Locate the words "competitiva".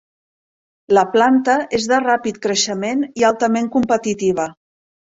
3.79-4.53